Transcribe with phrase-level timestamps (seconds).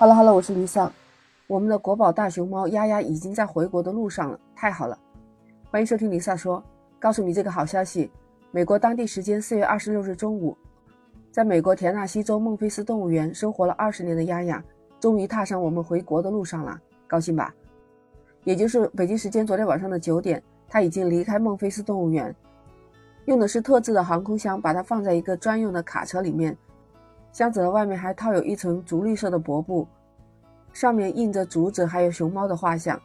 [0.00, 0.88] Hello Hello，我是 Lisa。
[1.48, 4.96] 我们的国宝大熊猫丫丫已经在回国的路上了，太好了！
[5.72, 6.62] 欢迎收听 Lisa 说，
[7.00, 8.08] 告诉你这个好消息：
[8.52, 10.56] 美国当地时间四月二十六日中午，
[11.32, 14.62] 在美国田纳西州孟菲斯动物园生活了二十年的丫丫，
[15.00, 17.52] 终于踏上我们回国的路上了，高兴吧？
[18.44, 22.32] 也就是北京时间昨天晚上的九点，它已经离开孟菲斯动物园，
[23.24, 26.56] 用的是特制的航空箱，把它放在一个专用的卡车里面。
[27.38, 29.86] 箱子的外面还套有一层竹绿色的薄布，
[30.72, 33.00] 上面印着竹子还有熊猫的画像。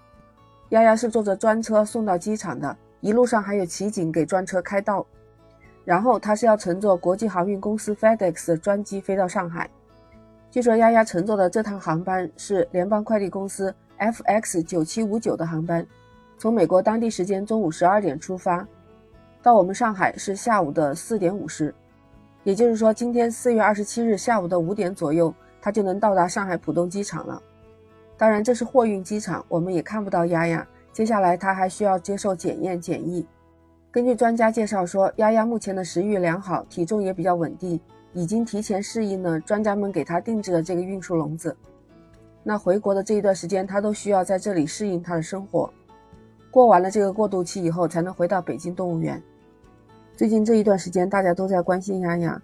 [0.70, 5.06] 丫丫是坐着专车送到机场的，一路上还有骑警给专车开道。
[5.86, 9.70] 然后他是要乘坐国际航运公司 FedEx 的专机飞到上海。
[10.50, 15.86] 据说丫丫乘坐的这趟航班是联邦快递公司 FX 九七五九的航班，
[16.40, 18.68] 从美国当地时间中午十二点出发，
[19.44, 21.72] 到我们上海是下午的四点五十。
[22.44, 27.42] 也就是说，今天四月二十七日下午的五点左右，它就能到达上海浦东机场了。
[28.18, 30.66] 当然，这是货运机场，我们也看不到丫丫。
[30.92, 33.26] 接下来，它还需要接受检验检疫。
[33.92, 37.80] 根据专家介绍说，丫丫目前的食欲良好，体重也比较稳定，
[38.12, 41.56] 已经提前适应了专家们给它定制的这个运输笼子。
[42.44, 45.72] 那回国的这一段时间，它都需要在这里适应它的生活。
[46.52, 49.22] 过完了这个过渡期以后，才能回到北京动物园。
[50.16, 52.40] 最近这一段时间，大家都在关心丫丫，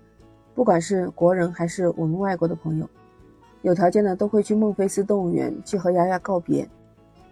[0.55, 2.89] 不管是国人还是我们外国的朋友，
[3.61, 6.67] 有条件的都会去孟菲斯动物园去和丫丫告别。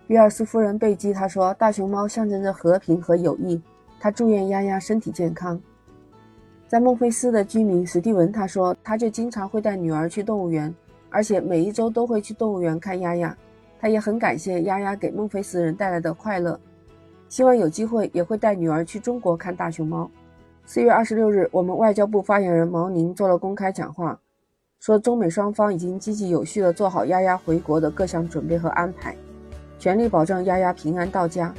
[0.06, 3.60] 比尔斯夫人贝基她说：“大熊猫象征着和平和友谊。”
[4.00, 5.60] 她祝愿丫丫身体健康。
[6.68, 10.74] 在孟菲斯的居民史蒂文他说：“他就经常会带女儿去动物园，
[11.10, 13.36] 而且每一周都会去动物园看丫丫。
[13.80, 16.60] 他也很感谢丫丫给孟菲斯人带来的快乐，
[17.28, 20.08] 希望有机会也会带女儿去中国看大熊猫。”
[20.70, 24.20] 四月二十六日，我们外交部发言人毛宁做了公开讲话，
[24.82, 29.16] 说中美双方已经积极有序地做好丫丫回国的各项准备和安排，
[29.80, 31.54] 全力保证丫丫平安到家。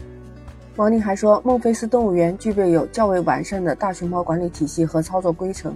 [0.76, 5.74] 毛宁还说，孟菲斯动物园具备有较为完善的大熊猫管理体系和操作规程，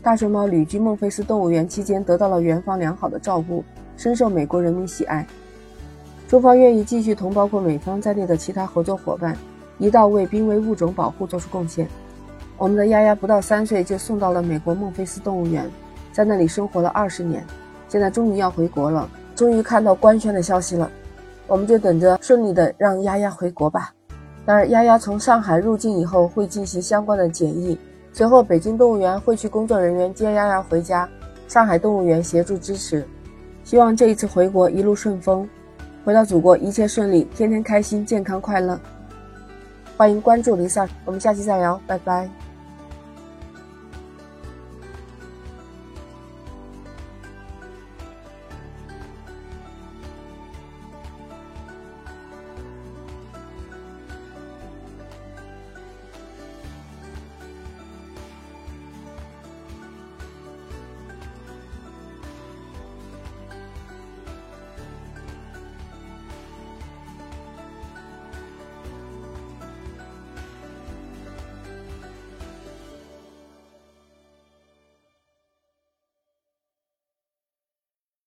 [0.00, 3.64] 大熊猫旅居孟菲斯动物园期间得到了园方良好的照顾，
[3.96, 5.26] 深受美国人民喜爱。
[6.28, 9.36] 中方愿意继续同包括美方在内的其他合作伙伴，
[9.78, 11.88] 一道为濒危物种保护做出贡献。
[12.60, 15.64] 我们的丫丫不到三岁就送到了美国孟菲斯动物园，
[16.12, 17.42] 在那里生活了二十年，
[17.88, 20.90] 现在终于要回国了，终于看到官宣的消息了，
[21.46, 23.94] 我们就等着顺利的让丫丫回国吧。
[24.44, 27.78] 当然，丫丫从上海入境以后会进行相关的检疫，
[28.12, 31.08] 随后北京动物园会去工作人员接丫丫回家，
[31.48, 33.02] 上海动物园协助支持。
[33.64, 35.48] 希望这一次回国一路顺风，
[36.04, 38.78] 回到祖国一切顺利，天天开心，健康快乐。
[39.96, 42.28] 欢迎关注 Lisa，我们下期再聊，拜拜。